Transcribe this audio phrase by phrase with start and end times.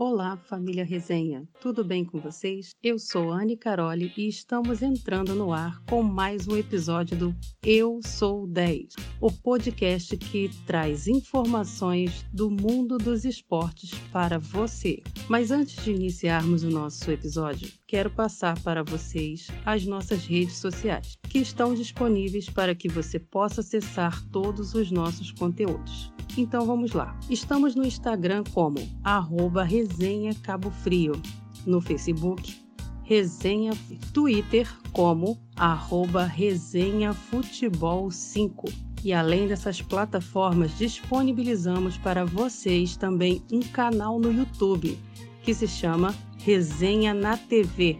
[0.00, 1.42] Olá, família Resenha.
[1.60, 2.70] Tudo bem com vocês?
[2.80, 7.98] Eu sou Anne Caroli e estamos entrando no ar com mais um episódio do Eu
[8.04, 15.02] Sou 10, o podcast que traz informações do mundo dos esportes para você.
[15.28, 21.18] Mas antes de iniciarmos o nosso episódio, quero passar para vocês as nossas redes sociais,
[21.28, 26.12] que estão disponíveis para que você possa acessar todos os nossos conteúdos.
[26.36, 27.18] Então vamos lá.
[27.28, 31.20] Estamos no Instagram como arroba resenha Cabo Frio,
[31.66, 32.68] no Facebook
[33.08, 33.72] Resenha,
[34.12, 38.68] Twitter como arroba resenha futebol 5.
[39.02, 44.98] E além dessas plataformas, disponibilizamos para vocês também um canal no YouTube
[45.42, 47.96] que se chama Resenha na TV,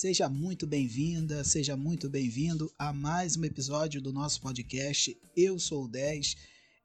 [0.00, 5.84] Seja muito bem-vinda, seja muito bem-vindo a mais um episódio do nosso podcast Eu Sou
[5.84, 6.38] o 10,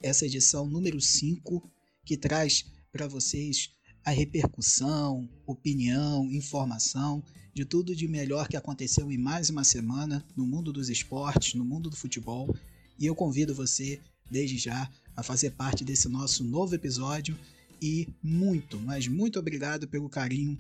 [0.04, 1.72] essa edição número 5,
[2.04, 3.72] que traz para vocês
[4.04, 10.46] a repercussão, opinião, informação de tudo de melhor que aconteceu em mais uma semana no
[10.46, 12.54] mundo dos esportes, no mundo do futebol.
[13.00, 17.40] E eu convido você, desde já, a fazer parte desse nosso novo episódio
[17.82, 20.58] e muito, mas muito obrigado pelo carinho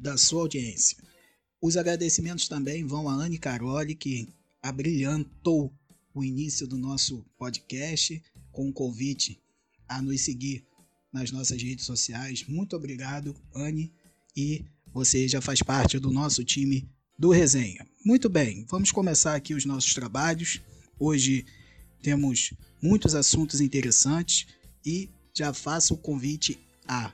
[0.00, 0.96] da sua audiência.
[1.60, 4.28] Os agradecimentos também vão a Anne Caroli, que
[4.62, 5.72] abrilhantou
[6.14, 9.40] o início do nosso podcast com o um convite
[9.88, 10.64] a nos seguir
[11.12, 12.44] nas nossas redes sociais.
[12.46, 13.92] Muito obrigado, Anne,
[14.36, 16.88] e você já faz parte do nosso time
[17.18, 17.86] do Resenha.
[18.04, 20.60] Muito bem, vamos começar aqui os nossos trabalhos.
[20.98, 21.44] Hoje
[22.02, 24.46] temos muitos assuntos interessantes
[24.86, 27.12] e já faço o convite a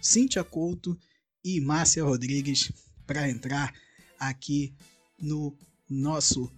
[0.00, 0.96] Cíntia Couto
[1.44, 2.70] e Márcia Rodrigues
[3.06, 3.72] para entrar
[4.18, 4.72] aqui
[5.20, 5.56] no
[5.88, 6.50] nosso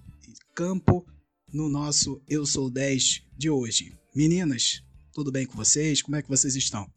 [0.55, 1.07] campo,
[1.53, 3.93] no nosso Eu Sou 10 de hoje.
[4.15, 4.83] Meninas,
[5.13, 6.03] tudo bem com vocês?
[6.03, 6.89] Como é que vocês estão?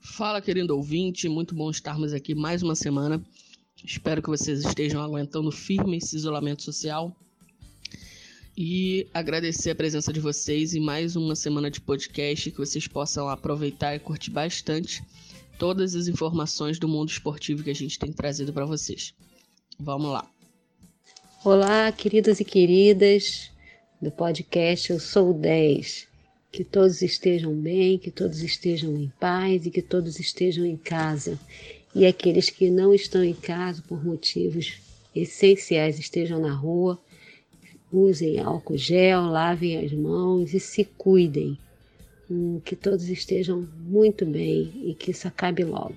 [0.00, 3.24] Fala, querido ouvinte, muito bom estarmos aqui mais uma semana.
[3.84, 7.16] Espero que vocês estejam aguentando firme esse isolamento social.
[8.56, 13.28] E agradecer a presença de vocês em mais uma semana de podcast que vocês possam
[13.28, 15.02] aproveitar e curtir bastante
[15.58, 19.14] todas as informações do mundo esportivo que a gente tem trazido para vocês.
[19.78, 20.28] Vamos lá.
[21.44, 23.50] Olá, queridos e queridas
[24.00, 26.08] do podcast Eu Sou 10.
[26.50, 31.38] Que todos estejam bem, que todos estejam em paz e que todos estejam em casa.
[31.94, 34.74] E aqueles que não estão em casa por motivos
[35.14, 36.98] essenciais estejam na rua,
[37.92, 41.58] usem álcool gel, lavem as mãos e se cuidem
[42.64, 45.96] que todos estejam muito bem e que isso acabe logo.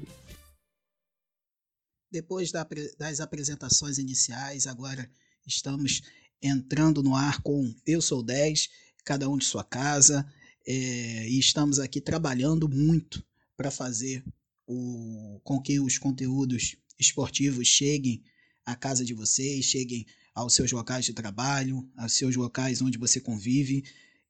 [2.11, 2.51] Depois
[2.97, 5.09] das apresentações iniciais, agora
[5.45, 6.01] estamos
[6.41, 8.69] entrando no ar com Eu Sou 10,
[9.03, 10.25] cada um de sua casa,
[10.67, 14.23] é, e estamos aqui trabalhando muito para fazer
[14.67, 18.23] o, com que os conteúdos esportivos cheguem
[18.65, 23.19] à casa de vocês, cheguem aos seus locais de trabalho, aos seus locais onde você
[23.19, 23.83] convive,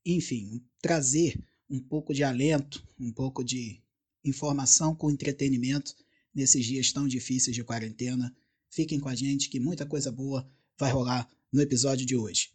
[0.06, 1.40] enfim, trazer
[1.70, 3.82] um pouco de alento, um pouco de
[4.24, 5.96] informação com entretenimento
[6.34, 8.36] nesses dias tão difíceis de quarentena.
[8.70, 10.48] Fiquem com a gente que muita coisa boa
[10.78, 12.50] vai rolar no episódio de hoje.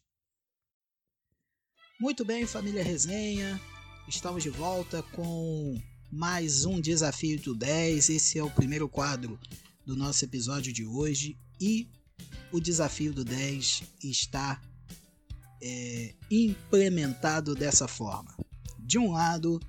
[1.99, 3.61] Muito bem, família Resenha,
[4.09, 5.81] estamos de volta com
[6.11, 8.11] mais um Desafio do 10.
[8.11, 9.39] Esse é o primeiro quadro
[9.87, 11.89] do nosso episódio de hoje e
[12.53, 14.61] o Desafio do 10 está
[15.62, 18.35] é, implementado dessa forma.
[18.90, 19.60] De um lado,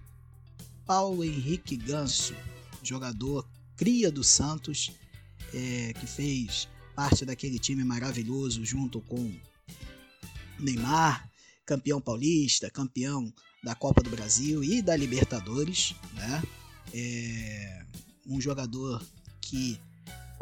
[0.83, 2.33] Paulo Henrique Ganso,
[2.81, 3.47] jogador
[3.77, 4.93] cria do Santos,
[5.53, 9.31] é, que fez parte daquele time maravilhoso junto com
[10.59, 11.29] Neymar,
[11.67, 13.31] campeão paulista, campeão
[13.63, 16.41] da Copa do Brasil e da Libertadores, né?
[16.91, 17.85] É
[18.25, 19.05] um jogador
[19.39, 19.79] que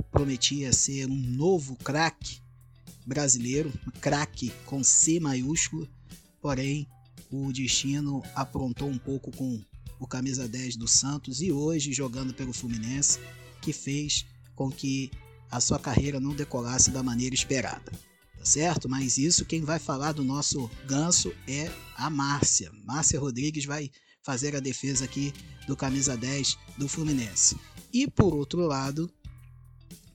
[0.09, 2.39] prometia ser um novo craque
[3.05, 5.85] brasileiro, craque com C maiúsculo,
[6.41, 6.87] porém
[7.31, 9.61] o destino aprontou um pouco com
[9.99, 13.19] o camisa 10 do Santos e hoje jogando pelo Fluminense,
[13.61, 15.11] que fez com que
[15.51, 17.91] a sua carreira não decolasse da maneira esperada.
[18.37, 18.87] Tá certo?
[18.87, 22.71] Mas isso quem vai falar do nosso ganso é a Márcia.
[22.85, 23.91] Márcia Rodrigues vai
[24.23, 25.33] fazer a defesa aqui
[25.67, 27.57] do camisa 10 do Fluminense.
[27.91, 29.11] E por outro lado,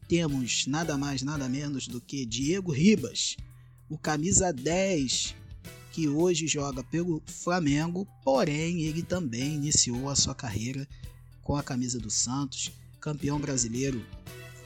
[0.09, 3.37] temos nada mais, nada menos do que Diego Ribas,
[3.89, 5.35] o camisa 10,
[5.95, 10.89] que hoje joga pelo Flamengo, porém ele também iniciou a sua carreira
[11.41, 14.05] com a camisa do Santos, campeão brasileiro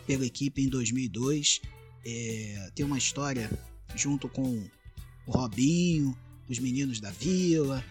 [0.07, 1.61] pela equipe em 2002.
[2.07, 3.51] É, tem uma história
[3.95, 4.67] junto com
[5.27, 6.17] o Robinho,
[6.49, 7.85] os meninos da Vila,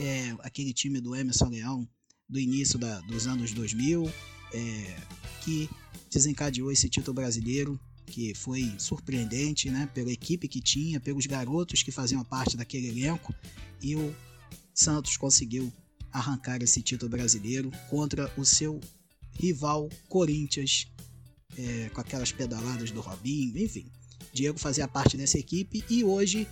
[0.00, 1.88] é, aquele time do Emerson Leão
[2.28, 4.08] do início da, dos anos 2000,
[4.52, 4.96] é,
[5.42, 5.68] que
[6.08, 11.90] desencadeou esse título brasileiro, que foi surpreendente né, pela equipe que tinha, pelos garotos que
[11.90, 13.34] faziam parte daquele elenco,
[13.82, 14.14] e o
[14.74, 15.72] Santos conseguiu
[16.12, 18.80] arrancar esse título brasileiro contra o seu
[19.32, 20.86] rival Corinthians,
[21.56, 23.90] é, com aquelas pedaladas do Robinho, enfim.
[24.32, 26.48] Diego fazia parte dessa equipe e hoje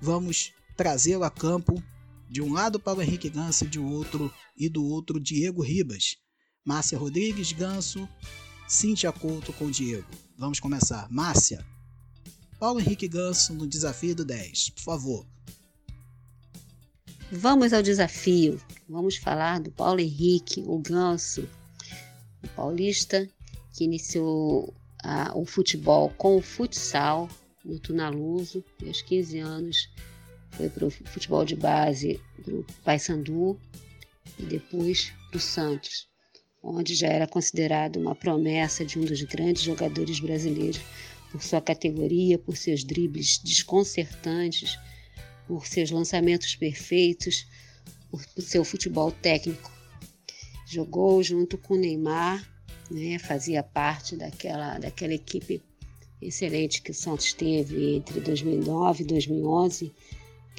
[0.00, 1.82] vamos trazê-lo a campo
[2.28, 6.16] de um lado para o Henrique Ganso de outro e do outro Diego Ribas.
[6.64, 8.08] Márcia Rodrigues, Ganso,
[8.70, 10.06] Cíntia Couto com Diego.
[10.38, 11.10] Vamos começar.
[11.10, 11.66] Márcia,
[12.56, 15.26] Paulo Henrique Ganso no desafio do 10, por favor.
[17.32, 18.60] Vamos ao desafio.
[18.88, 21.48] Vamos falar do Paulo Henrique, o Ganso,
[22.44, 23.28] o paulista
[23.72, 24.72] que iniciou
[25.02, 27.28] a, o futebol com o futsal
[27.64, 29.90] no Tunaluso, aos 15 anos
[30.52, 33.58] foi para o futebol de base para o Paysandu
[34.38, 36.08] e depois para o Santos,
[36.62, 40.80] onde já era considerado uma promessa de um dos grandes jogadores brasileiros
[41.30, 44.78] por sua categoria, por seus dribles desconcertantes,
[45.46, 47.46] por seus lançamentos perfeitos,
[48.10, 49.70] por, seu futebol técnico.
[50.66, 52.46] Jogou junto com Neymar,
[52.90, 55.62] né, fazia parte daquela, daquela equipe
[56.20, 59.92] excelente que o Santos teve entre 2009 e 2011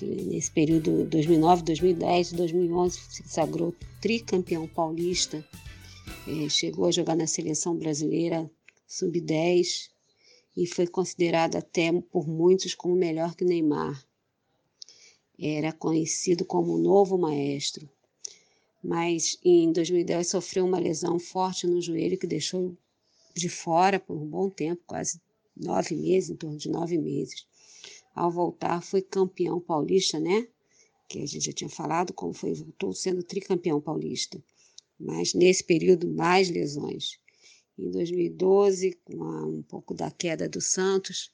[0.01, 5.45] que nesse período 2009, 2010 e 2011 se sagrou tricampeão paulista,
[6.49, 8.49] chegou a jogar na seleção brasileira
[8.87, 9.89] sub-10
[10.55, 14.05] e foi considerado até por muitos como melhor que Neymar.
[15.39, 17.89] Era conhecido como o novo maestro,
[18.83, 22.75] mas em 2010 sofreu uma lesão forte no joelho que deixou
[23.33, 25.19] de fora por um bom tempo, quase
[25.55, 27.45] nove meses, em torno de nove meses
[28.15, 30.47] ao voltar foi campeão paulista, né?
[31.07, 34.41] Que a gente já tinha falado, como foi, voltou sendo tricampeão paulista.
[35.03, 37.19] Mas nesse período, mais lesões.
[37.77, 41.31] Em 2012, com um pouco da queda do Santos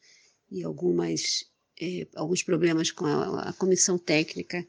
[0.49, 1.45] e algumas,
[1.79, 4.65] eh, alguns problemas com a, a comissão técnica,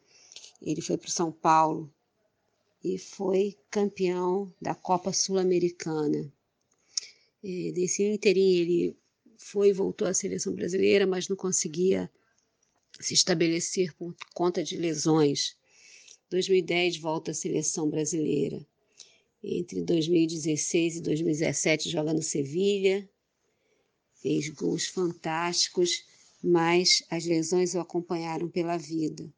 [0.60, 1.92] ele foi para São Paulo
[2.82, 6.32] e foi campeão da Copa Sul-Americana.
[7.42, 8.96] Nesse interim, ele
[9.36, 12.10] foi e voltou à seleção brasileira, mas não conseguia
[13.00, 15.56] se estabelecer por conta de lesões.
[16.30, 18.66] 2010 volta à seleção brasileira.
[19.42, 23.08] Entre 2016 e 2017 joga no Sevilha,
[24.20, 26.04] fez gols fantásticos,
[26.42, 29.32] mas as lesões o acompanharam pela vida.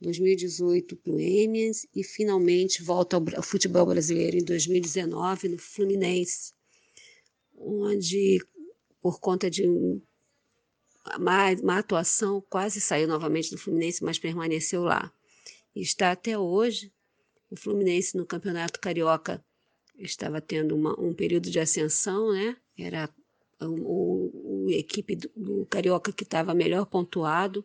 [0.00, 6.52] 2018 para o Emians e finalmente volta ao futebol brasileiro em 2019 no Fluminense,
[7.56, 8.44] onde
[9.00, 9.66] por conta de
[11.16, 15.12] uma, uma atuação, quase saiu novamente do Fluminense, mas permaneceu lá.
[15.74, 16.92] Está até hoje.
[17.54, 19.42] O Fluminense no Campeonato Carioca
[19.96, 22.56] estava tendo uma, um período de ascensão, né?
[22.76, 23.08] Era
[23.60, 27.64] o, o equipe do, do, Carioca que estava melhor pontuado.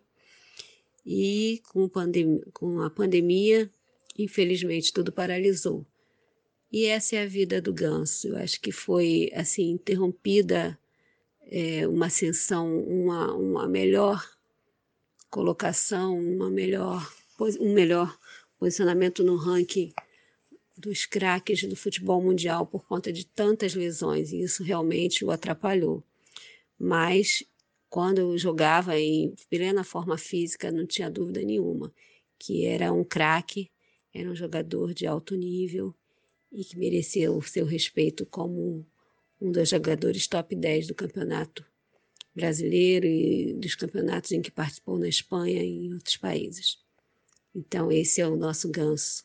[1.03, 3.67] E com, pandem com a pandemia,
[4.15, 5.83] infelizmente, tudo paralisou.
[6.71, 8.27] E essa é a vida do Ganso.
[8.27, 10.77] Eu acho que foi assim interrompida
[11.41, 14.23] é, uma ascensão, uma, uma melhor
[15.31, 17.11] colocação, uma melhor,
[17.59, 18.15] um melhor
[18.59, 19.93] posicionamento no ranking
[20.77, 26.03] dos craques do futebol mundial por conta de tantas lesões, e isso realmente o atrapalhou.
[26.77, 27.43] Mas
[27.89, 31.91] quando eu jogava em plena forma física, não tinha dúvida nenhuma
[32.37, 33.69] que era um craque,
[34.13, 35.93] era um jogador de alto nível
[36.51, 38.85] e que merecia o seu respeito como
[39.41, 41.65] um dos jogadores top 10 do campeonato
[42.33, 46.77] brasileiro e dos campeonatos em que participou na Espanha e em outros países.
[47.53, 49.23] Então, esse é o nosso ganso.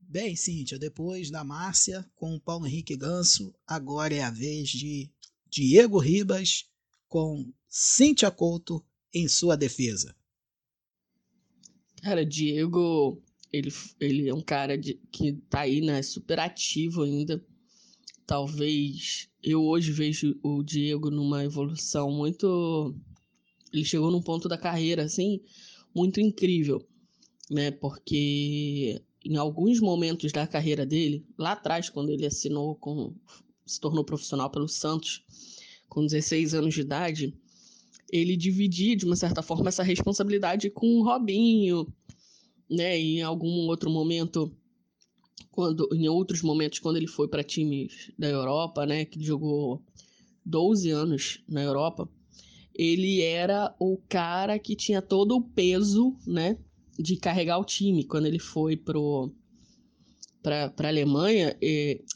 [0.00, 5.10] Bem, Cíntia, depois da Márcia com o Paulo Henrique Ganso, agora é a vez de
[5.50, 6.64] Diego Ribas
[7.08, 10.14] com Cíntia Couto em sua defesa.
[12.02, 13.20] Cara, Diego,
[13.52, 17.44] ele, ele é um cara de, que tá aí, né, super ativo ainda.
[18.26, 22.94] Talvez eu hoje vejo o Diego numa evolução muito.
[23.72, 25.40] Ele chegou num ponto da carreira, assim,
[25.96, 26.86] muito incrível,
[27.50, 27.70] né?
[27.70, 33.14] Porque em alguns momentos da carreira dele, lá atrás, quando ele assinou com.
[33.64, 35.24] se tornou profissional pelo Santos,
[35.88, 37.34] com 16 anos de idade,
[38.12, 41.90] ele dividia, de uma certa forma, essa responsabilidade com o Robinho,
[42.70, 43.00] né?
[43.00, 44.54] E em algum outro momento,
[45.50, 49.06] quando, em outros momentos, quando ele foi para times da Europa, né?
[49.06, 49.82] Que jogou
[50.44, 52.06] 12 anos na Europa,
[52.76, 56.58] ele era o cara que tinha todo o peso, né?
[56.98, 58.04] De carregar o time.
[58.04, 59.32] Quando ele foi pro
[60.42, 61.56] para a Alemanha,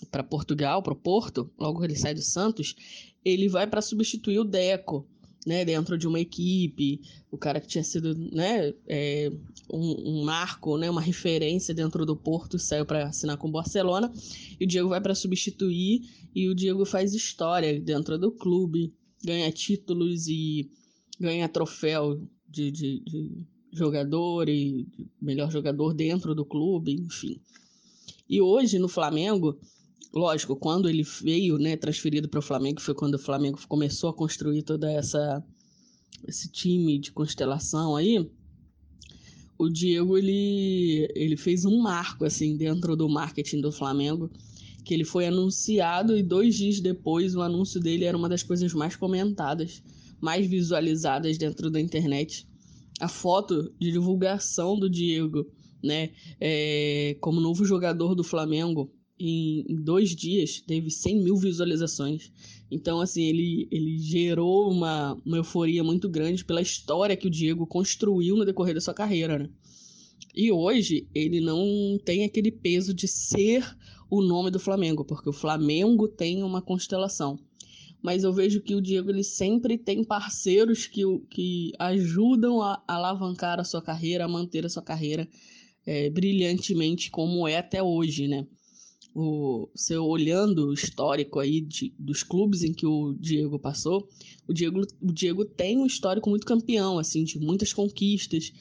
[0.08, 2.76] para Portugal, para Porto, logo que ele sai do Santos,
[3.24, 5.04] ele vai para substituir o Deco,
[5.44, 9.32] né, dentro de uma equipe, o cara que tinha sido, né, é,
[9.72, 14.12] um, um, marco, né, uma referência dentro do Porto, saiu para assinar com o Barcelona,
[14.60, 16.02] e o Diego vai para substituir,
[16.32, 20.70] e o Diego faz história dentro do clube, ganha títulos e
[21.18, 24.86] ganha troféu de, de, de jogador e
[25.20, 27.40] melhor jogador dentro do clube, enfim.
[28.28, 29.58] E hoje no Flamengo,
[30.12, 34.14] lógico, quando ele veio, né, transferido para o Flamengo, foi quando o Flamengo começou a
[34.14, 35.44] construir toda essa
[36.26, 38.30] esse time de constelação aí.
[39.58, 44.30] O Diego ele ele fez um marco assim dentro do marketing do Flamengo,
[44.84, 48.72] que ele foi anunciado e dois dias depois o anúncio dele era uma das coisas
[48.72, 49.82] mais comentadas,
[50.20, 52.46] mais visualizadas dentro da internet.
[53.00, 55.46] A foto de divulgação do Diego,
[55.82, 56.10] né,
[56.40, 62.32] é, como novo jogador do Flamengo, em, dois dias teve 100 mil visualizações.
[62.70, 67.66] Então, assim, ele, ele gerou uma, uma euforia muito grande pela história que o Diego
[67.66, 69.50] construiu no decorrer da sua carreira, né?
[70.34, 73.64] E hoje ele não tem aquele peso de ser
[74.10, 77.38] o nome do Flamengo, porque o Flamengo tem uma constelação.
[78.02, 83.60] Mas eu vejo que o Diego ele sempre tem parceiros que, que ajudam a alavancar
[83.60, 85.28] a sua carreira, a manter a sua carreira
[85.86, 88.46] é, brilhantemente como é até hoje, né?
[89.14, 94.08] o você olhando o histórico aí de, dos clubes em que o Diego passou,
[94.46, 98.52] o Diego, o Diego tem um histórico muito campeão, assim, de muitas conquistas.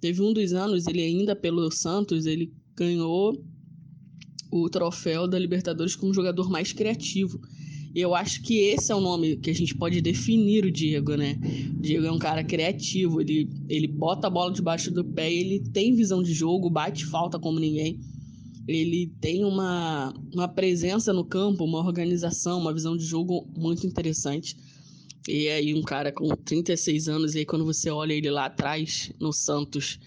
[0.00, 3.42] Teve um dos anos, ele ainda pelo Santos, ele ganhou
[4.62, 7.40] o troféu da Libertadores como jogador mais criativo.
[7.94, 11.38] Eu acho que esse é o nome que a gente pode definir o Diego, né?
[11.76, 15.60] O Diego é um cara criativo, ele, ele bota a bola debaixo do pé, ele
[15.60, 18.00] tem visão de jogo, bate falta como ninguém
[18.66, 24.56] ele tem uma, uma presença no campo, uma organização, uma visão de jogo muito interessante.
[25.28, 29.12] E aí um cara com 36 anos, e aí quando você olha ele lá atrás,
[29.20, 29.98] no Santos,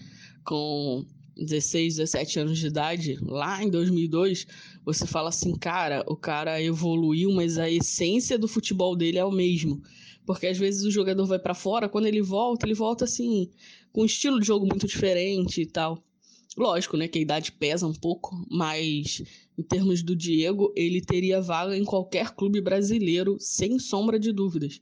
[0.44, 1.04] com
[1.38, 4.46] 16, 17 anos de idade, lá em 2002,
[4.84, 9.30] você fala assim, cara, o cara evoluiu, mas a essência do futebol dele é o
[9.30, 9.80] mesmo.
[10.26, 13.48] Porque às vezes o jogador vai para fora, quando ele volta, ele volta assim,
[13.92, 16.02] com um estilo de jogo muito diferente e tal.
[16.56, 19.22] Lógico, né, que a idade pesa um pouco, mas
[19.56, 24.80] em termos do Diego, ele teria vaga em qualquer clube brasileiro, sem sombra de dúvidas.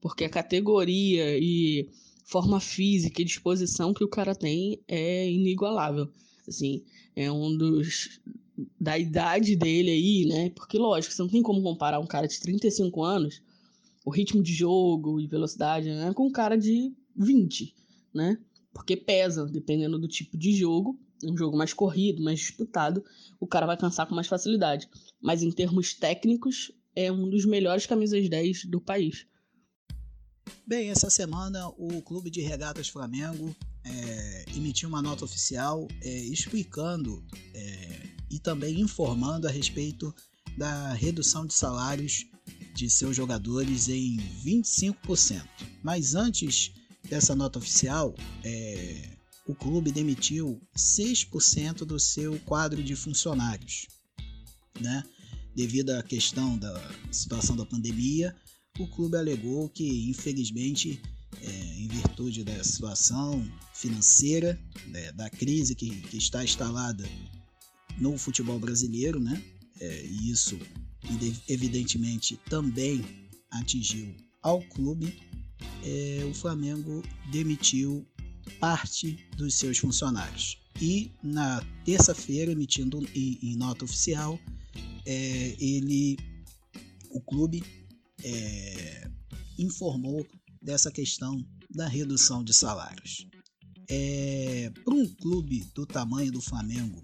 [0.00, 1.88] Porque a categoria e
[2.28, 6.08] forma física e disposição que o cara tem é inigualável.
[6.46, 6.84] Assim,
[7.16, 8.20] é um dos
[8.78, 10.50] da idade dele aí, né?
[10.50, 13.40] Porque lógico, você não tem como comparar um cara de 35 anos,
[14.04, 17.74] o ritmo de jogo e velocidade, né, com um cara de 20,
[18.12, 18.38] né?
[18.72, 23.02] Porque pesa, dependendo do tipo de jogo um jogo mais corrido, mais disputado,
[23.40, 24.88] o cara vai cansar com mais facilidade.
[25.20, 29.26] Mas em termos técnicos, é um dos melhores camisas 10 do país.
[30.68, 37.24] Bem, essa semana o Clube de Regatas Flamengo é, emitiu uma nota oficial é, explicando
[37.54, 40.14] é, e também informando a respeito
[40.58, 42.26] da redução de salários
[42.74, 45.42] de seus jogadores em 25%.
[45.82, 46.70] Mas antes
[47.08, 53.86] dessa nota oficial, é, o clube demitiu 6% do seu quadro de funcionários,
[54.78, 55.02] né?
[55.56, 58.36] Devido à questão da situação da pandemia,
[58.78, 61.00] o clube alegou que, infelizmente,
[61.42, 67.08] é, em virtude da situação financeira, né, da crise que, que, está instalada
[67.98, 69.42] no futebol brasileiro, né?
[69.80, 70.58] É, e isso
[71.48, 73.04] evidentemente também
[73.50, 75.16] atingiu ao clube,
[75.84, 78.06] é, o Flamengo demitiu
[78.58, 80.58] parte dos seus funcionários.
[80.80, 84.38] E na terça-feira, emitindo em, em, nota oficial,
[85.04, 86.16] é, ele,
[87.10, 87.62] o clube
[88.22, 89.10] é,
[89.58, 90.26] informou
[90.62, 93.26] dessa questão da redução de salários.
[93.88, 97.02] É, Para um clube do tamanho do Flamengo,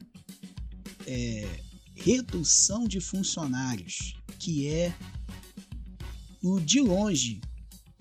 [1.07, 1.61] é,
[1.95, 4.95] redução de funcionários, que é
[6.43, 7.41] o de longe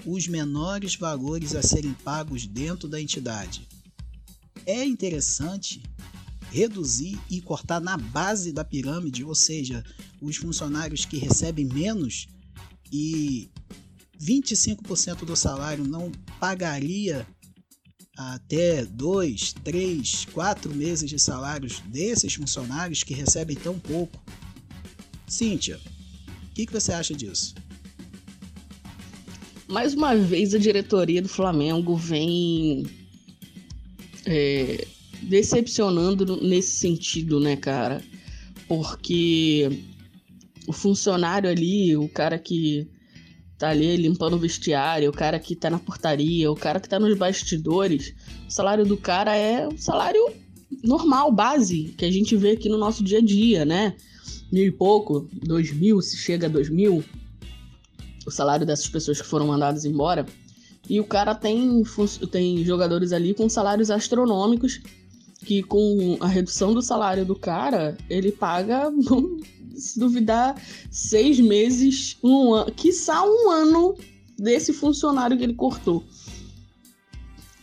[0.05, 3.67] os menores valores a serem pagos dentro da entidade.
[4.65, 5.82] É interessante
[6.51, 9.84] reduzir e cortar na base da pirâmide, ou seja,
[10.22, 12.27] os funcionários que recebem menos
[12.94, 13.50] e
[14.22, 17.26] 25% do salário não pagaria
[18.16, 24.24] até dois, três, quatro meses de salários desses funcionários que recebem tão pouco.
[25.28, 25.80] Cíntia,
[26.44, 27.56] o que, que você acha disso?
[29.68, 32.86] Mais uma vez a diretoria do Flamengo vem
[34.28, 34.86] é,
[35.24, 38.04] decepcionando nesse sentido, né, cara?
[38.68, 39.84] Porque
[40.67, 42.88] o funcionário ali, o cara que
[43.58, 47.00] tá ali limpando o vestiário, o cara que tá na portaria, o cara que tá
[47.00, 48.13] nos bastidores,
[48.48, 50.22] o salário do cara é um salário
[50.84, 53.96] normal, base, que a gente vê aqui no nosso dia a dia, né?
[54.51, 57.03] Mil e pouco, dois mil, se chega a dois mil,
[58.25, 60.25] o salário dessas pessoas que foram mandadas embora.
[60.89, 61.84] E o cara tem,
[62.32, 64.82] tem jogadores ali com salários astronômicos
[65.46, 68.91] que com a redução do salário do cara, ele paga
[69.74, 70.62] se duvidar,
[70.92, 73.96] seis meses, um ano, quiçá um ano
[74.38, 76.03] desse funcionário que ele cortou.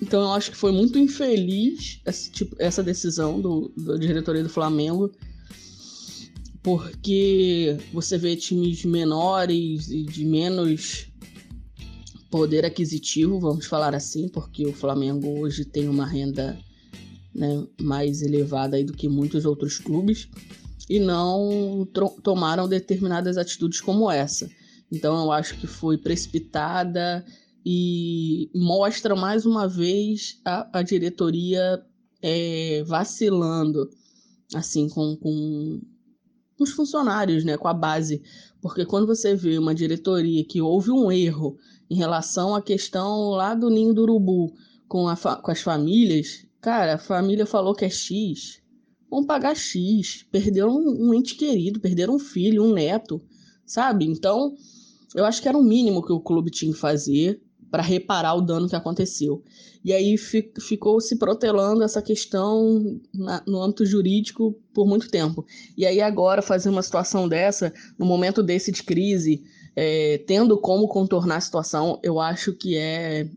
[0.01, 4.49] Então eu acho que foi muito infeliz essa, tipo, essa decisão do, da diretoria do
[4.49, 5.11] Flamengo,
[6.63, 11.07] porque você vê times menores e de menos
[12.31, 16.59] poder aquisitivo, vamos falar assim, porque o Flamengo hoje tem uma renda
[17.35, 20.29] né, mais elevada do que muitos outros clubes
[20.91, 21.89] e não
[22.25, 24.51] tomaram determinadas atitudes como essa.
[24.91, 27.25] Então eu acho que foi precipitada
[27.65, 31.81] e mostra mais uma vez a, a diretoria
[32.21, 33.89] é, vacilando
[34.53, 35.81] assim com, com
[36.59, 38.21] os funcionários, né, com a base,
[38.61, 41.57] porque quando você vê uma diretoria que houve um erro
[41.89, 44.53] em relação à questão lá do ninho do urubu
[44.89, 48.61] com, a, com as famílias, cara, a família falou que é X,
[49.11, 53.21] vão pagar X, perderam um ente querido, perderam um filho, um neto,
[53.67, 54.07] sabe?
[54.07, 54.55] Então,
[55.15, 58.41] eu acho que era o mínimo que o clube tinha que fazer para reparar o
[58.41, 59.43] dano que aconteceu.
[59.85, 65.47] E aí ficou se protelando essa questão na, no âmbito jurídico por muito tempo.
[65.77, 69.43] E aí agora fazer uma situação dessa, no momento desse de crise,
[69.75, 73.29] é, tendo como contornar a situação, eu acho que é,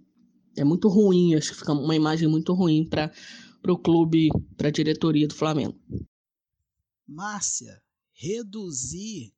[0.58, 3.12] é muito ruim, acho que fica uma imagem muito ruim para
[3.64, 5.80] para o clube, para a diretoria do Flamengo.
[7.08, 9.34] Márcia, reduzir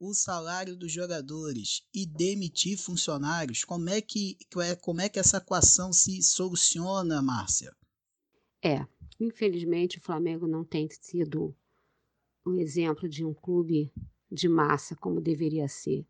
[0.00, 4.36] o salário dos jogadores e demitir funcionários, como é que,
[4.80, 7.72] como é que essa equação se soluciona, Márcia?
[8.60, 8.84] É,
[9.20, 11.56] infelizmente o Flamengo não tem sido
[12.44, 13.92] um exemplo de um clube
[14.30, 16.04] de massa como deveria ser,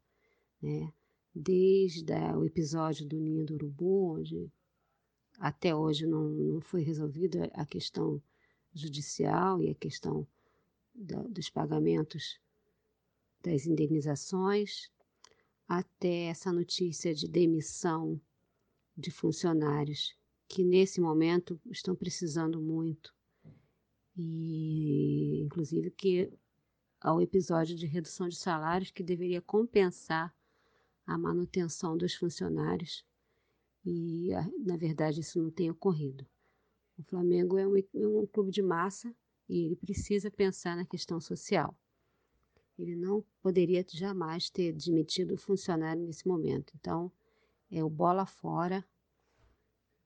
[0.63, 0.91] né?
[1.35, 4.51] Desde o episódio do Ninho do Urubu, onde
[5.43, 8.23] até hoje não, não foi resolvida a questão
[8.73, 10.25] judicial e a questão
[10.95, 12.39] da, dos pagamentos
[13.43, 14.89] das indenizações,
[15.67, 18.21] até essa notícia de demissão
[18.97, 23.13] de funcionários que nesse momento estão precisando muito.
[24.17, 26.33] E inclusive que
[27.01, 30.33] ao episódio de redução de salários que deveria compensar
[31.05, 33.05] a manutenção dos funcionários
[33.85, 34.31] e,
[34.65, 36.27] na verdade, isso não tem ocorrido.
[36.99, 39.15] O Flamengo é um, é um clube de massa
[39.49, 41.77] e ele precisa pensar na questão social.
[42.79, 46.73] Ele não poderia jamais ter demitido o funcionário nesse momento.
[46.79, 47.13] Então,
[47.71, 48.85] é o bola fora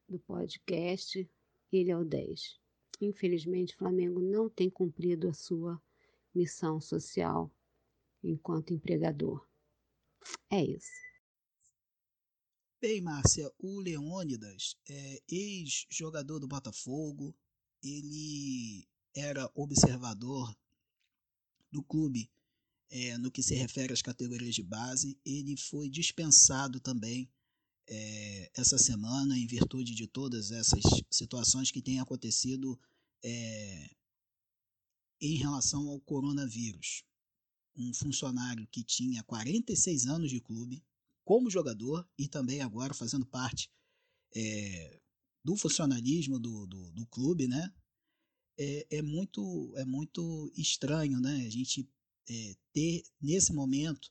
[0.09, 1.29] do podcast,
[1.73, 2.59] ele é o 10.
[3.01, 5.81] Infelizmente, o Flamengo não tem cumprido a sua
[6.35, 7.51] missão social
[8.23, 9.47] enquanto empregador.
[10.51, 11.06] É isso.
[12.79, 17.35] Bem, Márcia, o Leônidas é ex-jogador do Botafogo,
[17.83, 20.55] ele era observador
[21.73, 22.31] do clube
[22.91, 25.19] é, no que se refere às categorias de base.
[25.25, 27.31] Ele foi dispensado também
[27.89, 32.79] é, essa semana, em virtude de todas essas situações que têm acontecido
[33.25, 33.91] é,
[35.19, 37.05] em relação ao coronavírus.
[37.75, 40.85] Um funcionário que tinha 46 anos de clube,
[41.27, 43.69] como jogador e também agora fazendo parte
[44.35, 45.01] é,
[45.45, 47.75] do funcionalismo do, do, do clube, né?
[48.57, 51.45] É, é, muito, é muito estranho, né?
[51.45, 51.87] A gente
[52.31, 54.09] é, ter, nesse momento,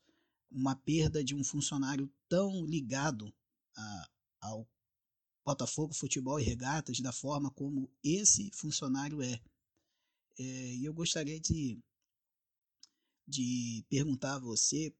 [0.51, 3.33] uma perda de um funcionário tão ligado
[3.77, 4.09] a,
[4.41, 4.67] ao
[5.45, 9.41] Botafogo Futebol e Regatas da forma como esse funcionário é.
[10.37, 11.79] é e eu gostaria de,
[13.25, 14.93] de perguntar a você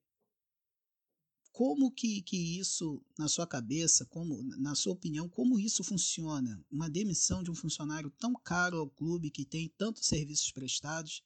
[1.56, 6.62] como que, que isso, na sua cabeça, como na sua opinião, como isso funciona?
[6.70, 11.24] Uma demissão de um funcionário tão caro ao clube, que tem tantos serviços prestados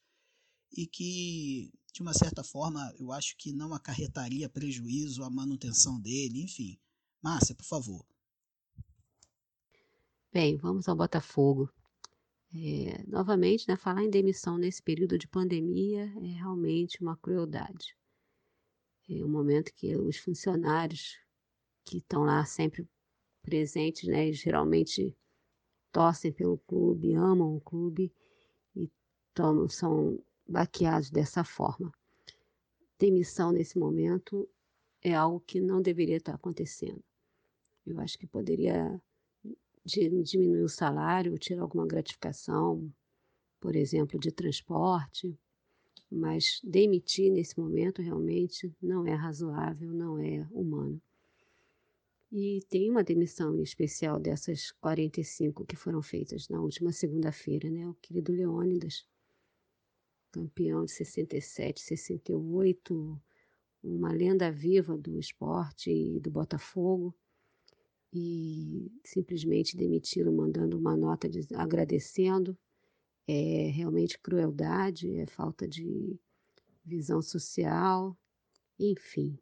[0.71, 6.43] e que, de uma certa forma, eu acho que não acarretaria prejuízo à manutenção dele,
[6.43, 6.77] enfim.
[7.23, 8.05] Márcia, por favor.
[10.31, 11.73] Bem, vamos ao Botafogo.
[12.53, 17.97] É, novamente, né, falar em demissão nesse período de pandemia é realmente uma crueldade.
[19.11, 21.17] É um momento que os funcionários
[21.83, 22.87] que estão lá sempre
[23.41, 25.17] presentes, né, geralmente
[25.91, 28.13] torcem pelo clube, amam o clube
[28.75, 28.87] e
[29.33, 31.91] tomam, são baqueados dessa forma.
[32.99, 34.47] Demissão nesse momento
[35.01, 37.03] é algo que não deveria estar acontecendo.
[37.87, 39.01] Eu acho que poderia
[39.83, 42.93] diminuir o salário, tirar alguma gratificação,
[43.59, 45.35] por exemplo, de transporte,
[46.11, 51.01] mas demitir nesse momento realmente não é razoável, não é humano.
[52.31, 57.87] E tem uma demissão especial dessas 45 que foram feitas na última segunda-feira, né?
[57.87, 59.05] O querido Leônidas,
[60.31, 63.19] campeão de 67, 68,
[63.83, 67.15] uma lenda viva do esporte e do Botafogo
[68.13, 72.57] e simplesmente demiti-lo mandando uma nota de, agradecendo.
[73.31, 76.19] É realmente crueldade, é falta de
[76.83, 78.17] visão social,
[78.79, 79.37] enfim.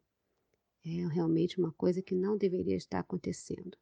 [0.84, 3.78] É realmente uma coisa que não deveria estar acontecendo.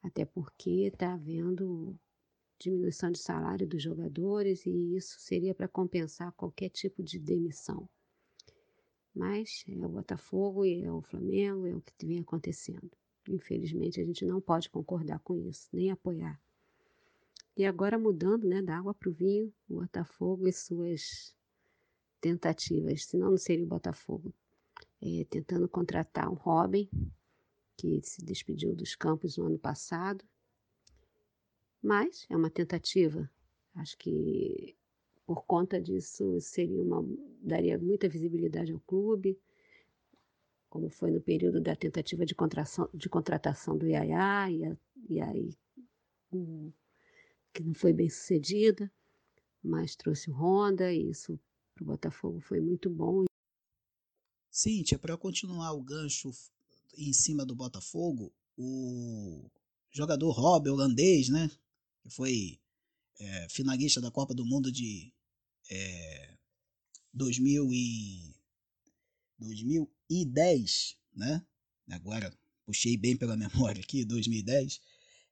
[0.00, 1.98] Até porque está havendo
[2.56, 7.88] diminuição de salário dos jogadores e isso seria para compensar qualquer tipo de demissão.
[9.12, 12.92] Mas é o Botafogo e é o Flamengo, é o que vem acontecendo.
[13.28, 16.40] Infelizmente, a gente não pode concordar com isso, nem apoiar.
[17.56, 21.34] E agora mudando né, da água para o vinho, o Botafogo e suas
[22.20, 24.32] tentativas, senão não seria o Botafogo,
[25.02, 26.88] é, tentando contratar um Robin,
[27.76, 30.24] que se despediu dos campos no ano passado.
[31.82, 33.28] Mas é uma tentativa.
[33.74, 34.76] Acho que
[35.26, 37.04] por conta disso seria uma
[37.40, 39.38] daria muita visibilidade ao clube
[40.72, 42.34] como foi no período da tentativa de,
[42.94, 45.50] de contratação do Iaiá, e, aí
[46.32, 46.72] um,
[47.52, 48.90] que não foi bem sucedida,
[49.62, 51.38] mas trouxe o Honda, e isso
[51.74, 53.24] para o Botafogo foi muito bom.
[54.50, 56.30] Cíntia, para continuar o gancho
[56.96, 59.50] em cima do Botafogo, o
[59.90, 61.50] jogador Rob, holandês, né,
[62.02, 62.60] que foi
[63.18, 65.12] é, finalista da Copa do Mundo de
[65.70, 66.36] é,
[67.12, 68.34] 2000 e
[69.38, 71.44] 2010, né?
[71.90, 72.32] Agora
[72.64, 74.80] puxei bem pela memória aqui, 2010,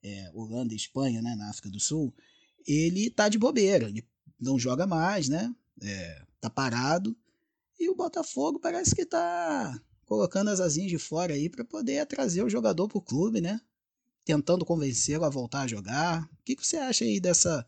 [0.02, 2.14] é, Holanda e Espanha, né, na África do Sul,
[2.66, 4.06] ele tá de bobeira, ele
[4.38, 5.54] não joga mais, né?
[5.82, 7.16] É, tá parado
[7.80, 12.42] e o Botafogo parece que tá colocando as asinhas de fora aí para poder trazer
[12.42, 13.58] o jogador pro clube, né?
[14.22, 16.24] Tentando convencê-lo a voltar a jogar.
[16.24, 17.66] O que, que você acha aí dessa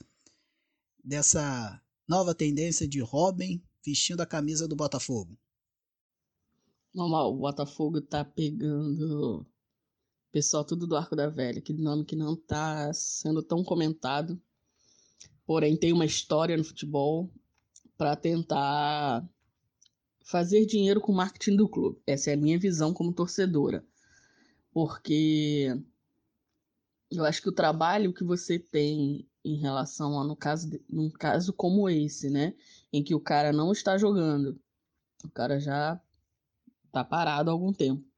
[1.02, 5.36] dessa nova tendência de Robin vestindo a camisa do Botafogo?
[6.94, 9.46] Normal, o Botafogo tá pegando
[10.32, 14.40] pessoal tudo do Arco da Velha, aquele nome que não tá sendo tão comentado,
[15.44, 17.30] porém tem uma história no futebol
[17.98, 19.28] para tentar
[20.24, 22.00] fazer dinheiro com o marketing do clube.
[22.06, 23.84] Essa é a minha visão como torcedora.
[24.72, 25.78] Porque
[27.10, 31.52] eu acho que o trabalho que você tem em relação a no caso num caso
[31.52, 32.54] como esse, né,
[32.90, 34.58] em que o cara não está jogando,
[35.22, 36.00] o cara já
[36.90, 38.11] tá parado há algum tempo.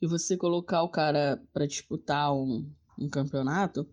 [0.00, 3.88] E você colocar o cara para disputar um, um campeonato,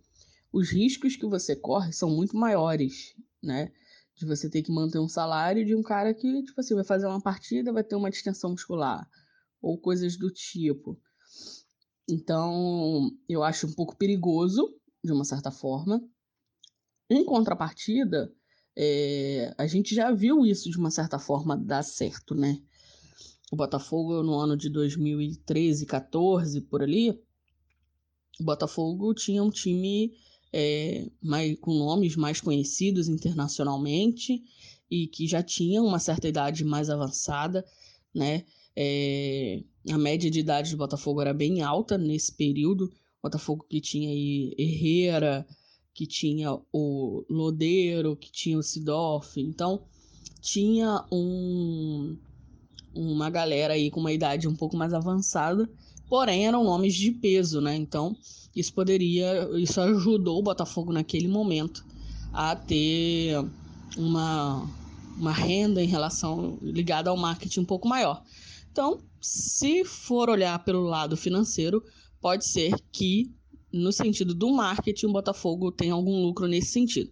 [0.51, 3.71] os riscos que você corre são muito maiores, né?
[4.15, 7.07] De você ter que manter um salário de um cara que, tipo assim, vai fazer
[7.07, 9.09] uma partida, vai ter uma distensão muscular,
[9.61, 10.99] ou coisas do tipo.
[12.07, 14.69] Então, eu acho um pouco perigoso,
[15.03, 16.01] de uma certa forma.
[17.09, 18.31] Em contrapartida,
[18.75, 22.61] é, a gente já viu isso de uma certa forma dar certo, né?
[23.53, 27.11] O Botafogo no ano de 2013, 14, por ali,
[28.39, 30.11] o Botafogo tinha um time
[30.51, 34.41] é, mais, com nomes mais conhecidos internacionalmente
[34.89, 37.63] e que já tinha uma certa idade mais avançada,
[38.11, 38.43] né?
[38.75, 39.61] É,
[39.91, 42.91] a média de idade do Botafogo era bem alta nesse período.
[43.21, 45.45] Botafogo que tinha aí Herrera,
[45.93, 49.39] que tinha o Lodeiro, que tinha o Sidoff.
[49.39, 49.85] Então,
[50.41, 52.17] tinha um,
[52.93, 55.69] uma galera aí com uma idade um pouco mais avançada,
[56.07, 57.75] porém eram nomes de peso, né?
[57.75, 58.15] Então,
[58.55, 61.85] isso poderia, isso ajudou o Botafogo naquele momento
[62.31, 63.35] a ter
[63.97, 64.69] uma,
[65.17, 68.23] uma renda em relação ligada ao marketing um pouco maior.
[68.71, 71.83] Então, se for olhar pelo lado financeiro,
[72.19, 73.31] pode ser que
[73.73, 77.09] no sentido do marketing, o Botafogo tem algum lucro nesse sentido.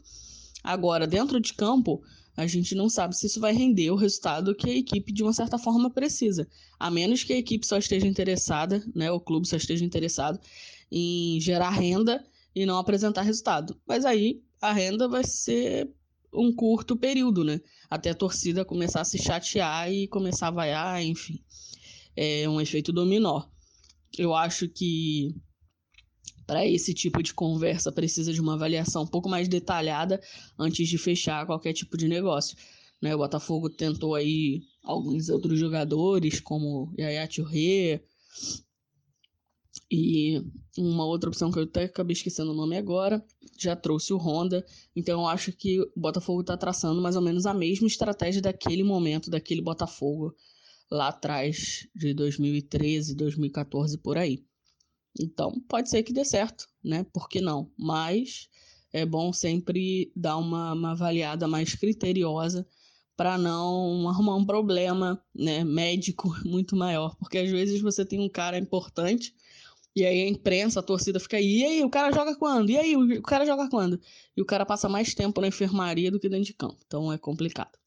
[0.63, 2.04] Agora, dentro de campo,
[2.36, 5.34] a gente não sabe se isso vai render o resultado que a equipe, de uma
[5.34, 6.48] certa forma, precisa.
[6.80, 10.39] A menos que a equipe só esteja interessada, né, o clube só esteja interessado
[10.91, 13.80] em gerar renda e não apresentar resultado.
[13.88, 15.89] Mas aí a renda vai ser
[16.34, 17.60] um curto período, né?
[17.89, 21.44] Até a torcida começar a se chatear e começar a vaiar, enfim.
[22.15, 23.44] É um efeito dominó.
[24.17, 25.36] Eu acho que
[26.52, 30.22] para esse tipo de conversa precisa de uma avaliação um pouco mais detalhada
[30.60, 32.58] antes de fechar qualquer tipo de negócio.
[33.02, 33.16] Né?
[33.16, 38.04] O Botafogo tentou aí alguns outros jogadores, como Yaya Touré,
[39.90, 40.44] e
[40.78, 43.26] uma outra opção que eu até acabei esquecendo o nome agora,
[43.58, 44.66] já trouxe o Honda.
[44.94, 48.84] Então eu acho que o Botafogo está traçando mais ou menos a mesma estratégia daquele
[48.84, 50.36] momento, daquele Botafogo
[50.92, 54.44] lá atrás de 2013, 2014 por aí.
[55.19, 57.06] Então, pode ser que dê certo, né?
[57.13, 57.71] Por que não?
[57.78, 58.50] Mas
[58.93, 62.67] é bom sempre dar uma, uma avaliada mais criteriosa
[63.15, 67.15] para não arrumar um problema né, médico muito maior.
[67.17, 69.36] Porque às vezes você tem um cara importante
[69.95, 72.69] e aí a imprensa, a torcida fica aí, e aí, o cara joga quando?
[72.69, 74.00] E aí, o cara joga quando?
[74.36, 76.78] E o cara passa mais tempo na enfermaria do que dentro de campo.
[76.88, 77.81] Então é complicado.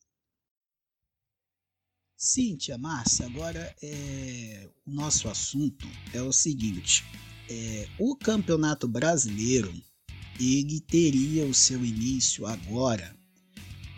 [2.25, 7.05] Cíntia, Márcia, agora é, o nosso assunto é o seguinte:
[7.51, 9.71] é, o Campeonato Brasileiro
[10.41, 13.15] ele teria o seu início agora,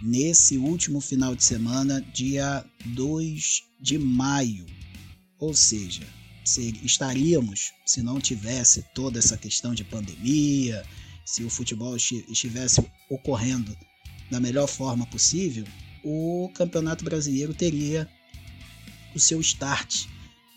[0.02, 4.66] nesse último final de semana, dia 2 de maio.
[5.38, 6.02] Ou seja,
[6.44, 10.84] se, estaríamos, se não tivesse toda essa questão de pandemia,
[11.24, 13.76] se o futebol estivesse ocorrendo
[14.32, 15.64] da melhor forma possível,
[16.02, 18.08] o Campeonato Brasileiro teria
[19.16, 20.07] o seu start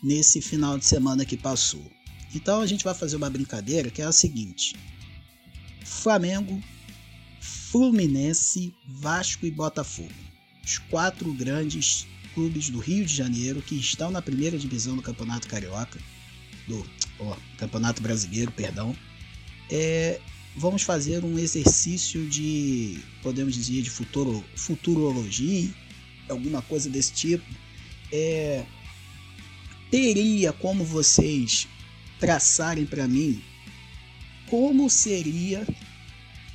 [0.02, 1.90] nesse final de semana que passou.
[2.34, 4.76] Então a gente vai fazer uma brincadeira que é a seguinte:
[5.84, 6.62] Flamengo,
[7.40, 10.12] Fluminense, Vasco e Botafogo.
[10.64, 15.48] Os quatro grandes clubes do Rio de Janeiro que estão na primeira divisão do Campeonato
[15.48, 15.98] Carioca,
[16.68, 16.86] do
[17.56, 18.94] Campeonato Brasileiro, perdão.
[19.70, 20.20] É,
[20.56, 25.70] vamos fazer um exercício de, podemos dizer, de futuro, futurologia,
[26.28, 27.44] alguma coisa desse tipo.
[28.12, 28.64] É,
[29.90, 31.68] teria como vocês
[32.18, 33.42] traçarem para mim
[34.48, 35.66] como seria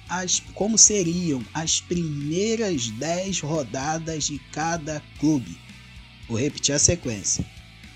[0.10, 5.58] as, como seriam as primeiras 10 rodadas de cada clube.
[6.28, 7.46] Vou repetir a sequência: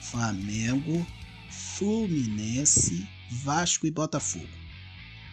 [0.02, 1.06] Flamengo,
[1.50, 3.06] Fluminense,
[3.44, 4.60] Vasco e Botafogo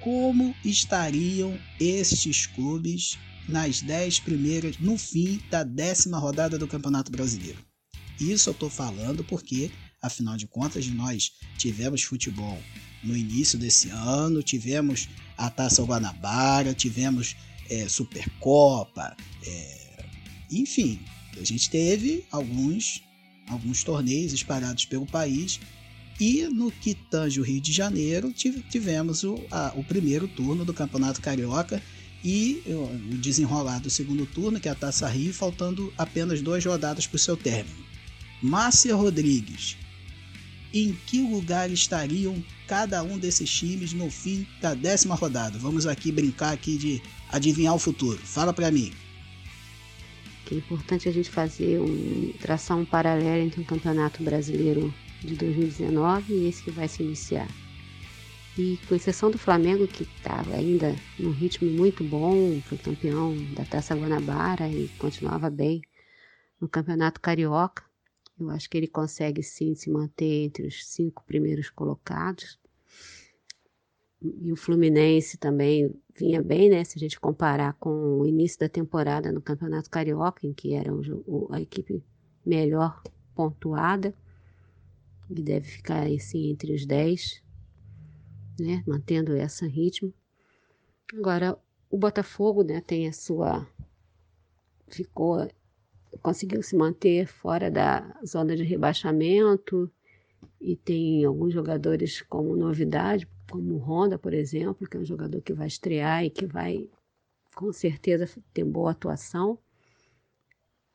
[0.07, 7.66] como estariam estes clubes nas 10 primeiras, no fim da décima rodada do Campeonato Brasileiro.
[8.21, 12.59] Isso eu estou falando porque, afinal de contas, nós tivemos futebol
[13.03, 17.37] no início desse ano, tivemos a Taça Guanabara, tivemos
[17.69, 20.07] é, Supercopa, é,
[20.51, 21.01] enfim,
[21.39, 23.03] a gente teve alguns,
[23.49, 25.61] alguns torneios espalhados pelo país
[26.19, 30.73] e no que tange o Rio de Janeiro, tivemos o, a, o primeiro turno do
[30.73, 31.83] Campeonato Carioca
[32.25, 37.07] e o desenrolar do segundo turno, que é a Taça Rio, faltando apenas duas rodadas
[37.07, 37.86] para o seu término.
[38.43, 39.79] Márcia Rodrigues,
[40.73, 45.59] em que lugar estariam cada um desses times no fim da décima rodada?
[45.59, 48.19] Vamos aqui brincar aqui de adivinhar o futuro.
[48.19, 48.93] Fala para mim.
[50.51, 56.33] É importante a gente fazer um traçar um paralelo entre o Campeonato Brasileiro de 2019
[56.33, 57.49] e esse que vai se iniciar.
[58.59, 63.65] E com exceção do Flamengo, que estava ainda num ritmo muito bom, foi campeão da
[63.65, 65.83] Taça Guanabara e continuava bem
[66.61, 67.86] no Campeonato Carioca,
[68.39, 72.59] eu acho que ele consegue sim se manter entre os cinco primeiros colocados.
[74.23, 76.85] E o Fluminense também vinha bem, né?
[76.85, 80.91] Se a gente comparar com o início da temporada no Campeonato Carioca, em que era
[81.51, 82.03] a equipe
[82.45, 83.03] melhor
[83.35, 84.15] pontuada
[85.31, 87.43] e deve ficar assim entre os 10,
[88.59, 90.13] né, mantendo esse ritmo.
[91.13, 91.59] Agora,
[91.91, 93.67] o Botafogo, né, tem a sua
[94.89, 95.49] ficou
[96.19, 99.91] conseguiu se manter fora da zona de rebaixamento
[100.61, 105.41] e tem alguns jogadores como novidade, como o Honda, por exemplo, que é um jogador
[105.41, 106.89] que vai estrear e que vai
[107.55, 109.59] com certeza ter boa atuação.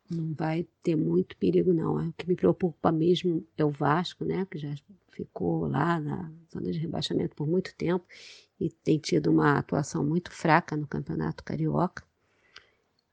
[0.09, 1.95] Não vai ter muito perigo, não.
[1.95, 4.45] O que me preocupa mesmo é o Vasco, né?
[4.45, 4.75] Que já
[5.09, 8.05] ficou lá na zona de rebaixamento por muito tempo
[8.59, 12.03] e tem tido uma atuação muito fraca no Campeonato Carioca.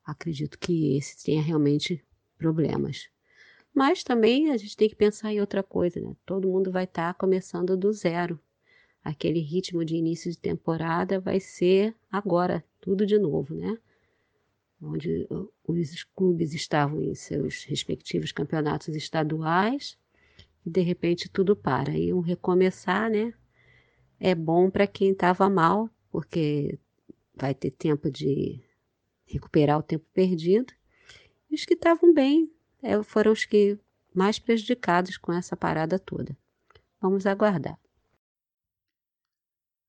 [0.09, 2.03] Acredito que esse tenha realmente
[2.39, 3.11] problemas.
[3.75, 6.17] Mas também a gente tem que pensar em outra coisa, né?
[6.25, 8.41] Todo mundo vai estar tá começando do zero.
[9.05, 13.77] Aquele ritmo de início de temporada vai ser agora, tudo de novo, né?
[14.81, 15.29] Onde
[15.67, 19.99] os clubes estavam em seus respectivos campeonatos estaduais
[20.65, 21.93] e de repente tudo para.
[21.93, 23.35] E um recomeçar, né?
[24.19, 26.79] É bom para quem estava mal, porque
[27.35, 28.67] vai ter tempo de
[29.29, 30.73] recuperar o tempo perdido.
[31.51, 32.51] E os que estavam bem
[32.83, 33.79] é, foram os que
[34.15, 36.37] mais prejudicados com essa parada toda.
[37.01, 37.79] Vamos aguardar.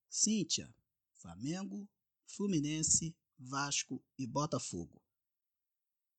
[0.10, 0.70] Cíntia,
[1.16, 1.88] Flamengo,
[2.26, 5.02] Fluminense, Vasco e Botafogo.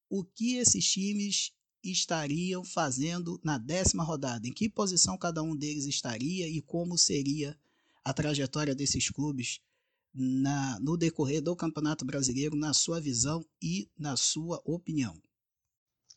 [0.09, 1.52] O que esses times
[1.83, 4.46] estariam fazendo na décima rodada?
[4.46, 7.59] Em que posição cada um deles estaria e como seria
[8.04, 9.61] a trajetória desses clubes
[10.14, 15.20] na, no decorrer do Campeonato Brasileiro, na sua visão e na sua opinião?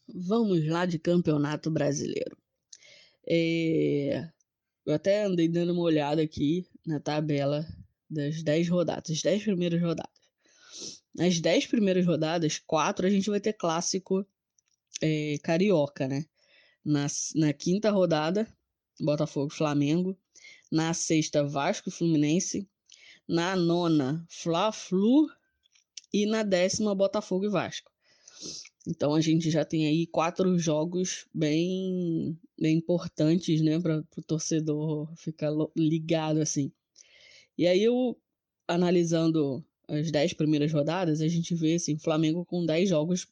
[0.08, 2.38] Vamos lá de Campeonato Brasileiro.
[3.28, 4.30] É...
[4.86, 7.66] Eu até andei dando uma olhada aqui na tabela
[8.10, 10.12] das 10 rodadas, as 10 primeiras rodadas.
[11.16, 14.26] Nas 10 primeiras rodadas, quatro a gente vai ter clássico
[15.02, 16.26] é, carioca, né?
[16.84, 18.48] Na, na quinta rodada,
[19.00, 20.18] Botafogo Flamengo.
[20.72, 22.68] Na sexta, Vasco Fluminense.
[23.28, 25.30] Na nona, Fla-Flu.
[26.14, 27.92] E na décima, Botafogo e Vasco.
[28.86, 35.10] Então a gente já tem aí quatro jogos bem, bem importantes, né, para o torcedor
[35.16, 36.72] ficar ligado assim.
[37.58, 38.18] E aí eu
[38.68, 43.28] analisando as dez primeiras rodadas, a gente vê assim, Flamengo com dez jogos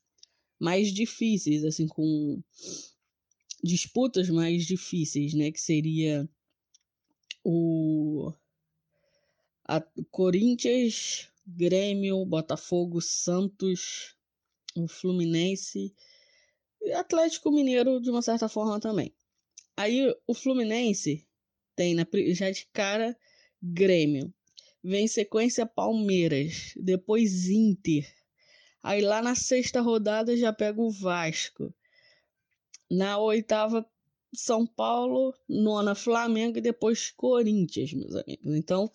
[0.60, 2.42] mais difíceis, assim, com
[3.64, 6.28] disputas mais difíceis, né, que seria
[7.44, 8.32] o
[9.72, 14.16] a Corinthians, Grêmio, Botafogo, Santos,
[14.90, 15.94] Fluminense
[16.96, 19.14] Atlético Mineiro de uma certa forma também.
[19.78, 21.26] Aí o Fluminense
[21.76, 23.18] tem na, já de cara
[23.62, 24.34] Grêmio.
[24.84, 28.12] Vem sequência Palmeiras, depois Inter.
[28.84, 31.74] Aí lá na sexta rodada já pega o Vasco.
[32.90, 33.88] Na oitava
[34.34, 38.56] São Paulo, nona Flamengo e depois Corinthians, meus amigos.
[38.56, 38.92] Então,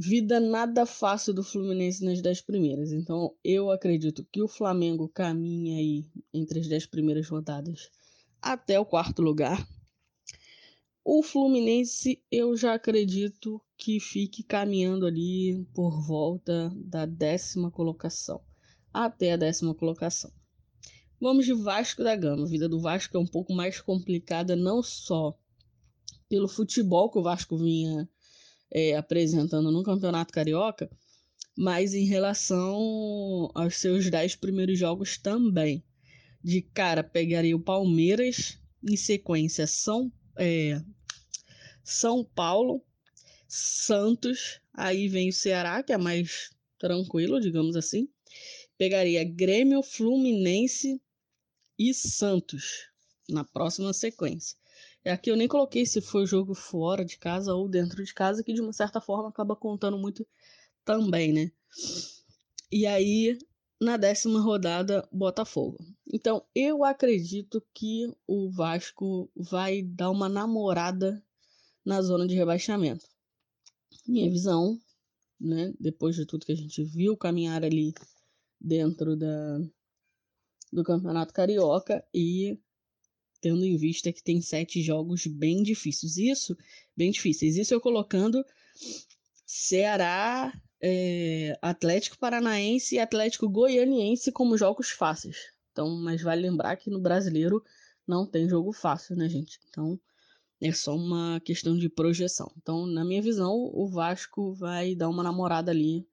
[0.00, 2.92] vida nada fácil do Fluminense nas dez primeiras.
[2.92, 7.90] Então eu acredito que o Flamengo caminha aí entre as dez primeiras rodadas
[8.40, 9.66] até o quarto lugar.
[11.04, 18.40] O Fluminense eu já acredito que fique caminhando ali por volta da décima colocação.
[18.94, 20.30] Até a décima colocação.
[21.20, 22.44] Vamos de Vasco da Gama.
[22.44, 25.36] A vida do Vasco é um pouco mais complicada, não só
[26.28, 28.08] pelo futebol que o Vasco vinha
[28.70, 30.90] é, apresentando no Campeonato Carioca,
[31.56, 35.82] mas em relação aos seus dez primeiros jogos também.
[36.42, 40.80] De cara, pegaria o Palmeiras, em sequência São, é,
[41.82, 42.84] São Paulo,
[43.48, 48.08] Santos, aí vem o Ceará, que é mais tranquilo, digamos assim.
[48.76, 51.00] Pegaria Grêmio, Fluminense
[51.78, 52.88] e Santos
[53.28, 54.56] na próxima sequência.
[55.04, 58.42] É aqui eu nem coloquei se foi jogo fora de casa ou dentro de casa,
[58.42, 60.26] que de uma certa forma acaba contando muito
[60.84, 61.52] também, né?
[62.70, 63.38] E aí,
[63.80, 65.78] na décima rodada, Botafogo.
[66.12, 71.22] Então, eu acredito que o Vasco vai dar uma namorada
[71.84, 73.06] na zona de rebaixamento.
[74.06, 74.78] Minha visão,
[75.40, 75.72] né?
[75.78, 77.94] Depois de tudo que a gente viu caminhar ali
[78.60, 79.58] dentro da,
[80.72, 82.58] do Campeonato Carioca e
[83.40, 86.16] tendo em vista que tem sete jogos bem difíceis.
[86.16, 86.56] Isso,
[86.96, 87.56] bem difíceis.
[87.56, 88.44] Isso eu colocando
[89.46, 95.36] Ceará, é, Atlético Paranaense e Atlético Goianiense como jogos fáceis.
[95.72, 97.62] Então, mas vale lembrar que no brasileiro
[98.06, 99.58] não tem jogo fácil, né, gente?
[99.68, 99.98] Então,
[100.60, 102.52] é só uma questão de projeção.
[102.56, 106.06] Então, na minha visão, o Vasco vai dar uma namorada ali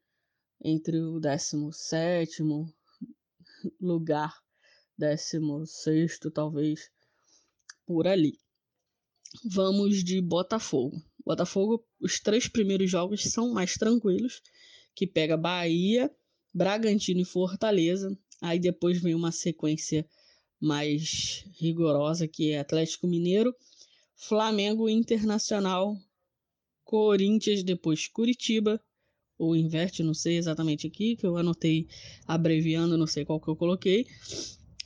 [0.63, 2.43] entre o 17
[3.81, 4.35] lugar,
[4.97, 6.91] 16 talvez,
[7.85, 8.37] por ali.
[9.43, 11.01] Vamos de Botafogo.
[11.25, 14.41] Botafogo, os três primeiros jogos são mais tranquilos,
[14.93, 16.09] que pega Bahia,
[16.53, 18.17] Bragantino e Fortaleza.
[18.41, 20.07] Aí depois vem uma sequência
[20.59, 23.55] mais rigorosa, que é Atlético Mineiro,
[24.15, 25.97] Flamengo Internacional,
[26.83, 28.81] Corinthians, depois Curitiba,
[29.37, 31.87] ou inverte, não sei exatamente aqui, que eu anotei
[32.25, 34.07] abreviando, não sei qual que eu coloquei.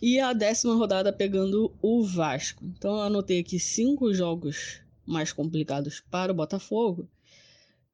[0.02, 2.64] E a décima rodada pegando o Vasco.
[2.66, 7.10] Então eu anotei aqui cinco jogos mais complicados para o Botafogo,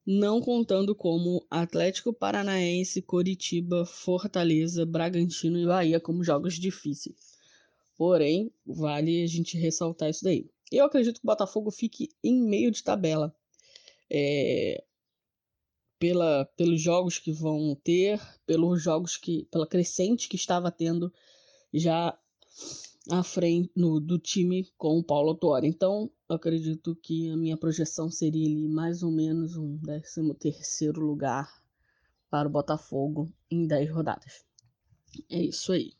[0.05, 7.39] não contando como Atlético Paranaense, Coritiba, Fortaleza, Bragantino e Bahia como jogos difíceis.
[7.97, 10.47] Porém, vale a gente ressaltar isso daí.
[10.71, 13.33] Eu acredito que o Botafogo fique em meio de tabela.
[14.11, 14.83] É,
[15.97, 19.47] pela, pelos jogos que vão ter, pelos jogos que.
[19.49, 21.11] pela crescente que estava tendo
[21.75, 22.17] já
[23.11, 25.67] à frente no, do time com o Paulo Autori.
[25.67, 31.47] Então, acredito que a minha projeção seria ali mais ou menos um 13 terceiro lugar
[32.29, 34.45] para o Botafogo em 10 rodadas.
[35.29, 35.93] É isso aí.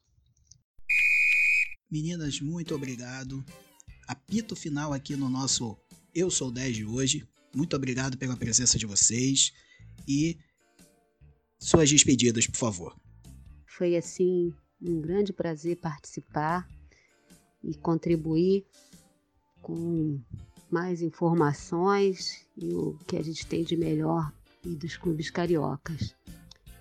[1.90, 3.46] Meninas, muito obrigado.
[4.08, 5.78] Apito final aqui no nosso
[6.14, 7.28] Eu Sou 10 de hoje.
[7.56, 9.54] Muito obrigado pela presença de vocês
[10.08, 10.38] e
[11.58, 12.96] suas despedidas, por favor.
[13.66, 16.68] Foi assim um grande prazer participar
[17.64, 18.66] e contribuir
[19.62, 20.20] com
[20.70, 24.32] mais informações e o que a gente tem de melhor
[24.64, 26.16] e dos clubes cariocas.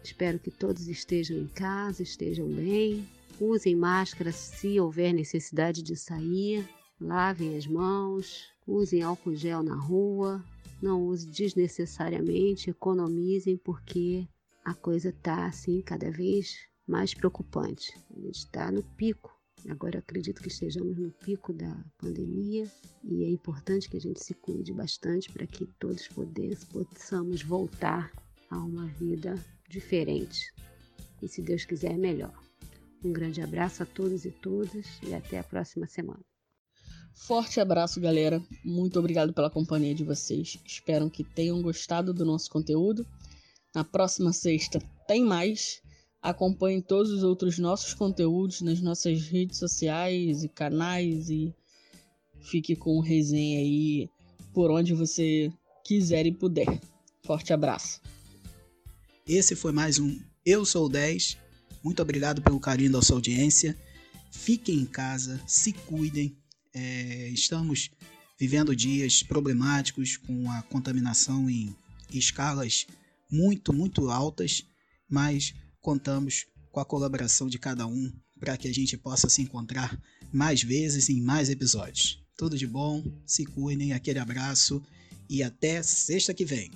[0.03, 3.09] Espero que todos estejam em casa, estejam bem,
[3.41, 6.69] usem máscara se houver necessidade de sair,
[7.01, 10.45] lavem as mãos, usem álcool gel na rua,
[10.83, 14.29] não use desnecessariamente, economizem porque
[14.65, 17.93] a coisa está assim cada vez mais preocupante.
[18.17, 19.33] A gente está no pico.
[19.69, 22.71] Agora acredito que estejamos no pico da pandemia
[23.03, 26.07] e é importante que a gente se cuide bastante para que todos
[26.71, 28.13] possamos voltar
[28.51, 29.35] a uma vida
[29.69, 30.53] diferente.
[31.23, 32.35] E se Deus quiser, melhor.
[33.03, 36.21] Um grande abraço a todos e todas e até a próxima semana.
[37.15, 38.43] Forte abraço, galera.
[38.65, 40.59] Muito obrigado pela companhia de vocês.
[40.67, 43.07] Espero que tenham gostado do nosso conteúdo.
[43.75, 45.84] Na próxima sexta tem mais.
[46.25, 51.55] Acompanhe todos os outros nossos conteúdos nas nossas redes sociais e canais e
[52.41, 54.09] fique com o resenha aí
[54.55, 55.53] por onde você
[55.85, 56.81] quiser e puder.
[57.27, 58.01] Forte abraço.
[59.29, 61.37] Esse foi mais um Eu Sou 10.
[61.85, 63.77] Muito obrigado pelo carinho da sua audiência.
[64.31, 66.35] Fiquem em casa, se cuidem.
[66.73, 67.91] É, estamos
[68.41, 71.77] vivendo dias problemáticos com a contaminação em
[72.11, 72.87] escalas
[73.31, 74.65] muito, muito altas,
[75.07, 75.53] mas
[75.85, 78.11] contamos com a colaboração de cada um
[78.41, 80.01] para que a gente possa se encontrar
[80.33, 82.25] mais vezes em mais episódios.
[82.39, 84.83] Tudo de bom, se cuidem, aquele abraço
[85.29, 86.71] e até sexta que vem.